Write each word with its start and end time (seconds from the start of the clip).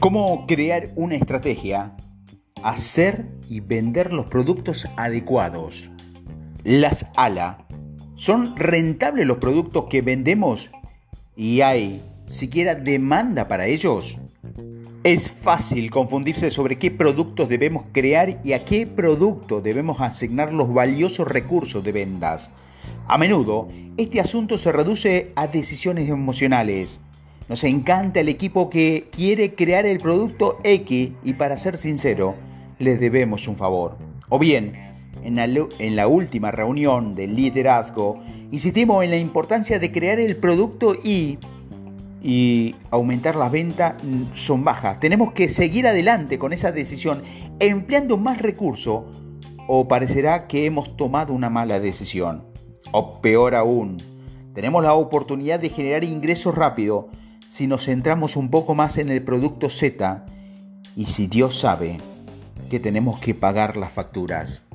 ¿Cómo 0.00 0.46
crear 0.46 0.92
una 0.96 1.14
estrategia? 1.14 1.94
Hacer 2.62 3.26
y 3.50 3.60
vender 3.60 4.14
los 4.14 4.24
productos 4.24 4.88
adecuados. 4.96 5.90
Las 6.64 7.04
ALA. 7.16 7.66
¿Son 8.14 8.56
rentables 8.56 9.26
los 9.26 9.36
productos 9.36 9.88
que 9.90 10.00
vendemos? 10.00 10.70
¿Y 11.36 11.60
hay 11.60 12.02
siquiera 12.24 12.74
demanda 12.74 13.46
para 13.46 13.66
ellos? 13.66 14.16
Es 15.04 15.30
fácil 15.30 15.90
confundirse 15.90 16.50
sobre 16.50 16.78
qué 16.78 16.90
productos 16.90 17.50
debemos 17.50 17.84
crear 17.92 18.40
y 18.42 18.54
a 18.54 18.64
qué 18.64 18.86
producto 18.86 19.60
debemos 19.60 20.00
asignar 20.00 20.50
los 20.50 20.72
valiosos 20.72 21.28
recursos 21.28 21.84
de 21.84 21.92
ventas. 21.92 22.50
A 23.06 23.18
menudo, 23.18 23.68
este 23.98 24.18
asunto 24.18 24.56
se 24.56 24.72
reduce 24.72 25.32
a 25.36 25.46
decisiones 25.46 26.08
emocionales. 26.08 27.02
Nos 27.50 27.64
encanta 27.64 28.20
el 28.20 28.28
equipo 28.28 28.70
que 28.70 29.08
quiere 29.10 29.56
crear 29.56 29.84
el 29.84 29.98
producto 29.98 30.60
X 30.62 31.10
y 31.24 31.32
para 31.32 31.56
ser 31.56 31.78
sincero, 31.78 32.36
les 32.78 33.00
debemos 33.00 33.48
un 33.48 33.56
favor. 33.56 33.98
O 34.28 34.38
bien, 34.38 34.72
en 35.24 35.96
la, 35.96 36.06
última 36.06 36.52
reunión 36.52 37.16
del 37.16 37.34
liderazgo, 37.34 38.20
insistimos 38.52 39.02
en 39.02 39.10
la 39.10 39.16
importancia 39.16 39.80
de 39.80 39.90
crear 39.90 40.20
el 40.20 40.36
producto 40.36 40.94
Y 40.94 41.38
y 42.22 42.76
aumentar 42.92 43.34
las 43.34 43.50
ventas 43.50 43.94
son 44.32 44.62
bajas. 44.62 45.00
Tenemos 45.00 45.32
que 45.32 45.48
seguir 45.48 45.88
adelante 45.88 46.38
con 46.38 46.52
esa 46.52 46.70
decisión 46.70 47.22
empleando 47.58 48.16
más 48.16 48.40
recursos 48.40 49.06
o 49.66 49.88
parecerá 49.88 50.46
que 50.46 50.66
hemos 50.66 50.96
tomado 50.96 51.32
una 51.32 51.50
mala 51.50 51.80
decisión. 51.80 52.44
O 52.92 53.20
peor 53.20 53.56
aún, 53.56 53.96
tenemos 54.54 54.84
la 54.84 54.94
oportunidad 54.94 55.58
de 55.58 55.70
generar 55.70 56.04
ingresos 56.04 56.54
rápido 56.54 57.08
si 57.50 57.66
nos 57.66 57.86
centramos 57.86 58.36
un 58.36 58.48
poco 58.48 58.76
más 58.76 58.96
en 58.96 59.08
el 59.08 59.24
producto 59.24 59.68
Z 59.70 60.24
y 60.94 61.06
si 61.06 61.26
Dios 61.26 61.58
sabe 61.58 61.98
que 62.70 62.78
tenemos 62.78 63.18
que 63.18 63.34
pagar 63.34 63.76
las 63.76 63.90
facturas. 63.90 64.66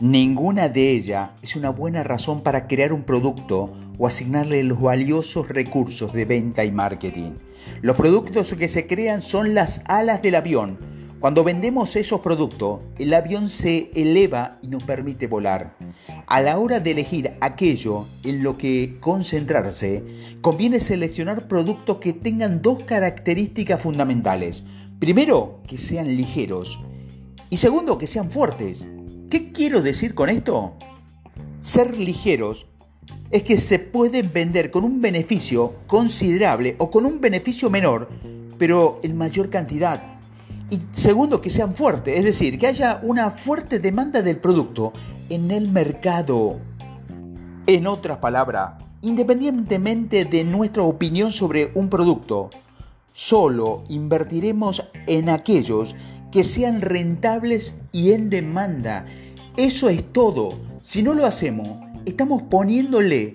Ninguna 0.00 0.68
de 0.68 0.90
ellas 0.90 1.30
es 1.42 1.54
una 1.54 1.70
buena 1.70 2.02
razón 2.02 2.42
para 2.42 2.66
crear 2.66 2.92
un 2.92 3.04
producto 3.04 3.72
o 3.98 4.08
asignarle 4.08 4.64
los 4.64 4.80
valiosos 4.80 5.48
recursos 5.48 6.12
de 6.12 6.24
venta 6.24 6.64
y 6.64 6.72
marketing. 6.72 7.34
Los 7.82 7.94
productos 7.94 8.52
que 8.54 8.66
se 8.66 8.88
crean 8.88 9.22
son 9.22 9.54
las 9.54 9.84
alas 9.86 10.22
del 10.22 10.34
avión, 10.34 10.78
cuando 11.22 11.44
vendemos 11.44 11.94
esos 11.94 12.18
productos, 12.18 12.80
el 12.98 13.14
avión 13.14 13.48
se 13.48 13.92
eleva 13.94 14.58
y 14.60 14.66
nos 14.66 14.82
permite 14.82 15.28
volar. 15.28 15.76
A 16.26 16.40
la 16.40 16.58
hora 16.58 16.80
de 16.80 16.90
elegir 16.90 17.34
aquello 17.40 18.06
en 18.24 18.42
lo 18.42 18.58
que 18.58 18.96
concentrarse, 18.98 20.02
conviene 20.40 20.80
seleccionar 20.80 21.46
productos 21.46 21.98
que 21.98 22.12
tengan 22.12 22.60
dos 22.60 22.82
características 22.82 23.80
fundamentales. 23.80 24.64
Primero, 24.98 25.60
que 25.68 25.78
sean 25.78 26.08
ligeros. 26.08 26.80
Y 27.50 27.58
segundo, 27.58 27.98
que 27.98 28.08
sean 28.08 28.28
fuertes. 28.28 28.88
¿Qué 29.30 29.52
quiero 29.52 29.80
decir 29.80 30.16
con 30.16 30.28
esto? 30.28 30.74
Ser 31.60 31.96
ligeros 31.96 32.66
es 33.30 33.44
que 33.44 33.58
se 33.58 33.78
pueden 33.78 34.32
vender 34.32 34.72
con 34.72 34.82
un 34.82 35.00
beneficio 35.00 35.74
considerable 35.86 36.74
o 36.78 36.90
con 36.90 37.06
un 37.06 37.20
beneficio 37.20 37.70
menor, 37.70 38.08
pero 38.58 38.98
en 39.04 39.16
mayor 39.16 39.50
cantidad 39.50 40.11
y 40.72 40.80
segundo, 40.92 41.42
que 41.42 41.50
sean 41.50 41.74
fuertes, 41.74 42.16
es 42.16 42.24
decir, 42.24 42.58
que 42.58 42.66
haya 42.66 42.98
una 43.02 43.30
fuerte 43.30 43.78
demanda 43.78 44.22
del 44.22 44.38
producto 44.38 44.94
en 45.28 45.50
el 45.50 45.70
mercado. 45.70 46.60
En 47.66 47.86
otras 47.86 48.16
palabras, 48.18 48.82
independientemente 49.02 50.24
de 50.24 50.44
nuestra 50.44 50.82
opinión 50.82 51.30
sobre 51.30 51.72
un 51.74 51.90
producto, 51.90 52.48
solo 53.12 53.84
invertiremos 53.90 54.88
en 55.06 55.28
aquellos 55.28 55.94
que 56.30 56.42
sean 56.42 56.80
rentables 56.80 57.74
y 57.92 58.12
en 58.12 58.30
demanda. 58.30 59.04
Eso 59.58 59.90
es 59.90 60.10
todo. 60.10 60.58
Si 60.80 61.02
no 61.02 61.12
lo 61.12 61.26
hacemos, 61.26 61.68
estamos 62.06 62.44
poniéndole 62.44 63.34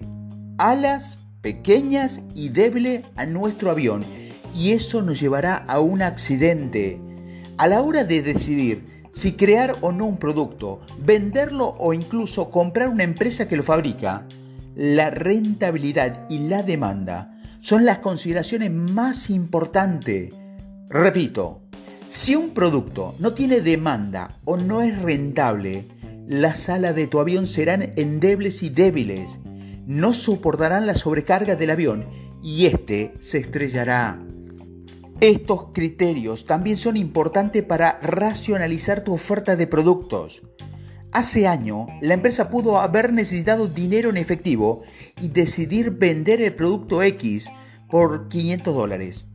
alas 0.57 1.19
pequeñas 1.41 2.23
y 2.33 2.49
débiles 2.49 3.03
a 3.15 3.27
nuestro 3.27 3.69
avión 3.69 4.07
y 4.55 4.71
eso 4.71 5.03
nos 5.03 5.19
llevará 5.19 5.57
a 5.57 5.79
un 5.79 6.01
accidente. 6.01 6.99
A 7.57 7.67
la 7.67 7.81
hora 7.81 8.03
de 8.03 8.21
decidir 8.21 8.85
si 9.09 9.33
crear 9.33 9.77
o 9.81 9.91
no 9.91 10.05
un 10.05 10.17
producto, 10.17 10.81
venderlo 10.99 11.75
o 11.79 11.93
incluso 11.93 12.51
comprar 12.51 12.87
una 12.87 13.03
empresa 13.03 13.47
que 13.47 13.57
lo 13.57 13.63
fabrica, 13.63 14.27
la 14.75 15.09
rentabilidad 15.09 16.29
y 16.29 16.37
la 16.49 16.61
demanda 16.61 17.33
son 17.59 17.83
las 17.83 17.97
consideraciones 17.97 18.71
más 18.71 19.31
importantes. 19.31 20.33
Repito, 20.87 21.61
si 22.07 22.35
un 22.35 22.51
producto 22.51 23.15
no 23.17 23.33
tiene 23.33 23.61
demanda 23.61 24.37
o 24.45 24.55
no 24.55 24.83
es 24.83 25.01
rentable, 25.01 25.87
las 26.27 26.69
alas 26.69 26.95
de 26.95 27.07
tu 27.07 27.19
avión 27.19 27.47
serán 27.47 27.91
endebles 27.95 28.61
y 28.61 28.69
débiles, 28.69 29.39
no 29.87 30.13
soportarán 30.13 30.85
la 30.85 30.93
sobrecarga 30.93 31.55
del 31.55 31.71
avión 31.71 32.05
y 32.43 32.67
éste 32.67 33.15
se 33.19 33.39
estrellará. 33.39 34.21
Estos 35.19 35.69
criterios 35.73 36.45
también 36.45 36.77
son 36.77 36.95
importantes 36.95 37.63
para 37.63 37.99
racionalizar 38.03 39.03
tu 39.03 39.13
oferta 39.13 39.55
de 39.55 39.65
productos. 39.65 40.43
Hace 41.11 41.47
años, 41.47 41.87
la 42.01 42.13
empresa 42.13 42.51
pudo 42.51 42.77
haber 42.77 43.11
necesitado 43.11 43.67
dinero 43.67 44.11
en 44.11 44.17
efectivo 44.17 44.83
y 45.19 45.29
decidir 45.29 45.89
vender 45.89 46.39
el 46.43 46.53
producto 46.53 47.01
X 47.01 47.49
por 47.89 48.27
500 48.27 48.75
dólares. 48.75 49.27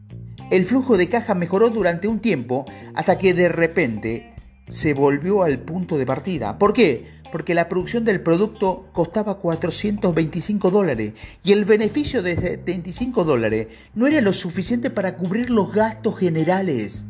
El 0.53 0.66
flujo 0.66 0.97
de 0.97 1.09
caja 1.09 1.34
mejoró 1.34 1.69
durante 1.70 2.06
un 2.06 2.20
tiempo 2.20 2.64
hasta 2.94 3.19
que 3.19 3.34
de 3.34 3.49
repente 3.49 4.37
se 4.69 4.94
volvió 4.94 5.43
al 5.43 5.59
punto 5.59 5.99
de 5.99 6.06
partida. 6.06 6.59
¿Por 6.59 6.75
qué? 6.75 7.22
Porque 7.32 7.54
la 7.54 7.69
producción 7.69 8.04
del 8.04 8.20
producto 8.20 8.88
costaba 8.93 9.38
425 9.38 10.70
dólares 10.70 11.15
y 11.43 11.53
el 11.53 11.65
beneficio 11.65 12.22
de 12.22 12.37
75 12.37 13.25
dólares 13.25 13.69
no 13.94 14.06
era 14.06 14.20
lo 14.20 14.34
suficiente 14.34 14.91
para 14.91 15.16
cubrir 15.16 15.48
los 15.48 15.72
gastos 15.72 16.19
generales. 16.19 17.06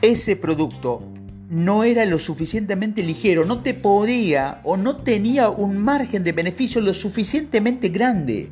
Ese 0.00 0.36
producto 0.36 1.02
no 1.50 1.84
era 1.84 2.06
lo 2.06 2.18
suficientemente 2.18 3.02
ligero, 3.02 3.44
no 3.44 3.62
te 3.62 3.74
podía 3.74 4.60
o 4.64 4.78
no 4.78 4.96
tenía 4.96 5.50
un 5.50 5.78
margen 5.78 6.24
de 6.24 6.32
beneficio 6.32 6.80
lo 6.80 6.94
suficientemente 6.94 7.90
grande. 7.90 8.50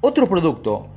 Otro 0.00 0.28
producto 0.28 0.88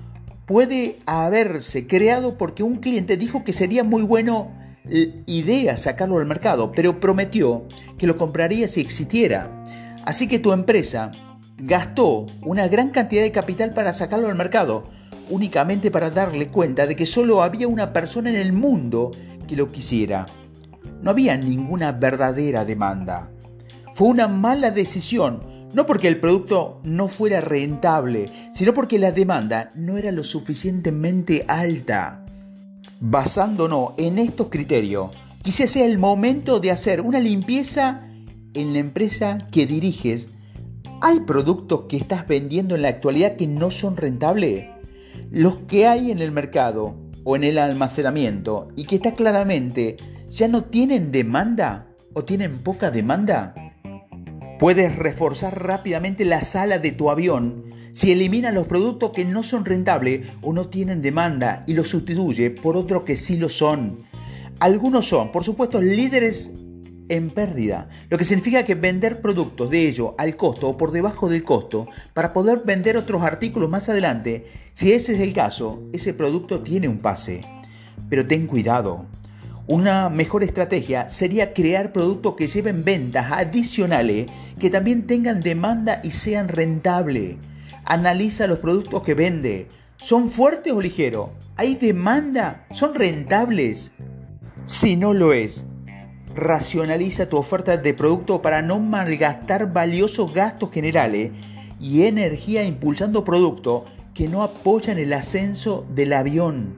puede 0.47 0.97
haberse 1.05 1.85
creado 1.85 2.39
porque 2.39 2.63
un 2.63 2.77
cliente 2.77 3.17
dijo 3.17 3.43
que 3.43 3.53
sería 3.53 3.83
muy 3.83 4.01
bueno 4.01 4.51
idea 4.85 5.77
sacarlo 5.77 6.19
al 6.19 6.25
mercado, 6.25 6.71
pero 6.71 6.99
prometió 6.99 7.65
que 7.97 8.07
lo 8.07 8.17
compraría 8.17 8.67
si 8.67 8.81
existiera. 8.81 9.63
Así 10.05 10.27
que 10.27 10.39
tu 10.39 10.51
empresa 10.51 11.11
gastó 11.57 12.25
una 12.41 12.67
gran 12.67 12.89
cantidad 12.89 13.21
de 13.21 13.31
capital 13.31 13.73
para 13.73 13.93
sacarlo 13.93 14.27
al 14.27 14.35
mercado, 14.35 14.89
únicamente 15.29 15.91
para 15.91 16.09
darle 16.09 16.49
cuenta 16.49 16.87
de 16.87 16.95
que 16.95 17.05
solo 17.05 17.43
había 17.43 17.67
una 17.67 17.93
persona 17.93 18.29
en 18.29 18.35
el 18.35 18.53
mundo 18.53 19.11
que 19.47 19.55
lo 19.55 19.71
quisiera. 19.71 20.25
No 21.01 21.11
había 21.11 21.37
ninguna 21.37 21.91
verdadera 21.91 22.65
demanda. 22.65 23.31
Fue 23.93 24.07
una 24.07 24.27
mala 24.27 24.71
decisión, 24.71 25.41
no 25.73 25.85
porque 25.85 26.07
el 26.07 26.19
producto 26.19 26.81
no 26.83 27.07
fuera 27.07 27.41
rentable, 27.41 28.29
sino 28.53 28.73
porque 28.73 28.99
la 28.99 29.11
demanda 29.11 29.69
no 29.75 29.97
era 29.97 30.11
lo 30.11 30.23
suficientemente 30.23 31.45
alta. 31.47 32.20
Basándonos 33.03 33.93
en 33.97 34.19
estos 34.19 34.49
criterios, 34.49 35.09
quizás 35.41 35.71
sea 35.71 35.87
el 35.87 35.97
momento 35.97 36.59
de 36.59 36.69
hacer 36.69 37.01
una 37.01 37.19
limpieza 37.19 38.07
en 38.53 38.73
la 38.73 38.79
empresa 38.79 39.39
que 39.51 39.65
diriges. 39.65 40.29
¿Hay 41.01 41.21
productos 41.21 41.85
que 41.89 41.97
estás 41.97 42.27
vendiendo 42.27 42.75
en 42.75 42.83
la 42.83 42.89
actualidad 42.89 43.37
que 43.37 43.47
no 43.47 43.71
son 43.71 43.97
rentables? 43.97 44.67
Los 45.31 45.55
que 45.67 45.87
hay 45.87 46.11
en 46.11 46.19
el 46.19 46.31
mercado 46.31 46.95
o 47.23 47.35
en 47.35 47.43
el 47.43 47.57
almacenamiento 47.57 48.67
y 48.75 48.83
que 48.83 48.97
está 48.97 49.15
claramente 49.15 49.97
ya 50.29 50.47
no 50.47 50.65
tienen 50.65 51.11
demanda 51.11 51.87
o 52.13 52.23
tienen 52.23 52.59
poca 52.59 52.91
demanda. 52.91 53.55
Puedes 54.59 54.95
reforzar 54.95 55.63
rápidamente 55.63 56.23
la 56.23 56.41
sala 56.41 56.77
de 56.77 56.91
tu 56.91 57.09
avión 57.09 57.63
si 57.91 58.11
eliminas 58.11 58.53
los 58.53 58.67
productos 58.67 59.11
que 59.11 59.25
no 59.25 59.43
son 59.43 59.65
rentables 59.65 60.27
o 60.41 60.53
no 60.53 60.67
tienen 60.67 61.01
demanda 61.01 61.63
y 61.67 61.73
los 61.73 61.89
sustituye 61.89 62.51
por 62.51 62.77
otros 62.77 63.03
que 63.03 63.15
sí 63.15 63.37
lo 63.37 63.49
son. 63.49 63.99
Algunos 64.59 65.07
son, 65.07 65.31
por 65.31 65.43
supuesto, 65.43 65.81
líderes 65.81 66.51
en 67.09 67.29
pérdida, 67.29 67.89
lo 68.09 68.17
que 68.17 68.23
significa 68.23 68.63
que 68.63 68.75
vender 68.75 69.21
productos 69.21 69.69
de 69.69 69.87
ello 69.89 70.15
al 70.17 70.35
costo 70.37 70.69
o 70.69 70.77
por 70.77 70.91
debajo 70.91 71.27
del 71.27 71.43
costo 71.43 71.87
para 72.13 72.31
poder 72.31 72.61
vender 72.63 72.95
otros 72.95 73.21
artículos 73.23 73.69
más 73.69 73.89
adelante, 73.89 74.45
si 74.73 74.93
ese 74.93 75.15
es 75.15 75.19
el 75.19 75.33
caso, 75.33 75.83
ese 75.91 76.13
producto 76.13 76.61
tiene 76.61 76.87
un 76.87 76.99
pase. 76.99 77.43
Pero 78.09 78.25
ten 78.25 78.47
cuidado, 78.47 79.07
una 79.67 80.09
mejor 80.09 80.43
estrategia 80.43 81.09
sería 81.09 81.53
crear 81.53 81.91
productos 81.91 82.35
que 82.35 82.47
lleven 82.47 82.83
ventas 82.83 83.31
adicionales 83.31 84.27
que 84.57 84.69
también 84.69 85.05
tengan 85.05 85.41
demanda 85.41 85.99
y 86.03 86.11
sean 86.11 86.47
rentables. 86.47 87.35
Analiza 87.91 88.47
los 88.47 88.59
productos 88.59 89.03
que 89.03 89.15
vende. 89.15 89.67
¿Son 89.97 90.29
fuertes 90.29 90.71
o 90.71 90.79
ligeros? 90.79 91.31
¿Hay 91.57 91.75
demanda? 91.75 92.65
¿Son 92.71 92.95
rentables? 92.95 93.91
Si 94.63 94.95
no 94.95 95.13
lo 95.13 95.33
es, 95.33 95.65
racionaliza 96.33 97.27
tu 97.27 97.35
oferta 97.35 97.75
de 97.75 97.93
producto 97.93 98.41
para 98.41 98.61
no 98.61 98.79
malgastar 98.79 99.73
valiosos 99.73 100.33
gastos 100.33 100.71
generales 100.71 101.31
y 101.81 102.03
energía 102.03 102.63
impulsando 102.63 103.25
productos 103.25 103.83
que 104.13 104.29
no 104.29 104.41
apoyan 104.41 104.97
el 104.97 105.11
ascenso 105.11 105.85
del 105.93 106.13
avión. 106.13 106.77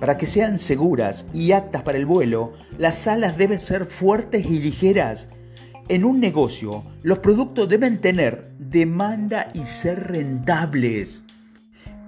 Para 0.00 0.16
que 0.16 0.24
sean 0.24 0.58
seguras 0.58 1.26
y 1.34 1.52
aptas 1.52 1.82
para 1.82 1.98
el 1.98 2.06
vuelo, 2.06 2.54
las 2.78 3.06
alas 3.06 3.36
deben 3.36 3.58
ser 3.58 3.84
fuertes 3.84 4.46
y 4.46 4.60
ligeras. 4.60 5.28
En 5.88 6.04
un 6.04 6.18
negocio, 6.18 6.82
los 7.02 7.18
productos 7.18 7.68
deben 7.68 8.00
tener 8.00 8.50
demanda 8.58 9.50
y 9.52 9.64
ser 9.64 10.08
rentables. 10.08 11.24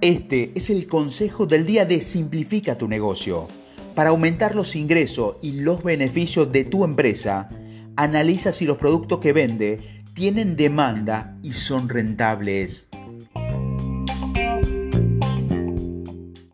Este 0.00 0.52
es 0.54 0.70
el 0.70 0.86
consejo 0.86 1.44
del 1.44 1.66
día 1.66 1.84
de 1.84 2.00
Simplifica 2.00 2.78
tu 2.78 2.88
negocio. 2.88 3.48
Para 3.94 4.10
aumentar 4.10 4.56
los 4.56 4.76
ingresos 4.76 5.36
y 5.42 5.60
los 5.60 5.82
beneficios 5.82 6.50
de 6.50 6.64
tu 6.64 6.84
empresa, 6.84 7.50
analiza 7.96 8.50
si 8.50 8.64
los 8.64 8.78
productos 8.78 9.18
que 9.18 9.34
vende 9.34 10.02
tienen 10.14 10.56
demanda 10.56 11.36
y 11.42 11.52
son 11.52 11.90
rentables. 11.90 12.88